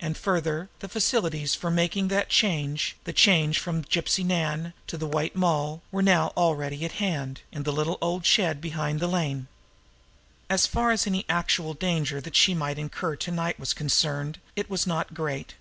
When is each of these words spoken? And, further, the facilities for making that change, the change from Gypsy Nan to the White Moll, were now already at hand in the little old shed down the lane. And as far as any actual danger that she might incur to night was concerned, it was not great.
And, 0.00 0.16
further, 0.16 0.68
the 0.80 0.88
facilities 0.88 1.54
for 1.54 1.70
making 1.70 2.08
that 2.08 2.28
change, 2.28 2.96
the 3.04 3.12
change 3.12 3.60
from 3.60 3.84
Gypsy 3.84 4.24
Nan 4.24 4.72
to 4.88 4.96
the 4.98 5.06
White 5.06 5.36
Moll, 5.36 5.80
were 5.92 6.02
now 6.02 6.32
already 6.36 6.84
at 6.84 6.98
hand 6.98 7.40
in 7.52 7.62
the 7.62 7.72
little 7.72 7.96
old 8.00 8.26
shed 8.26 8.60
down 8.60 8.98
the 8.98 9.06
lane. 9.06 9.46
And 9.46 9.46
as 10.50 10.66
far 10.66 10.90
as 10.90 11.06
any 11.06 11.24
actual 11.28 11.72
danger 11.72 12.20
that 12.20 12.34
she 12.34 12.52
might 12.52 12.80
incur 12.80 13.14
to 13.14 13.30
night 13.30 13.60
was 13.60 13.74
concerned, 13.74 14.40
it 14.56 14.68
was 14.68 14.88
not 14.88 15.14
great. 15.14 15.54